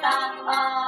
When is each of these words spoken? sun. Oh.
sun. 0.00 0.38
Oh. 0.46 0.87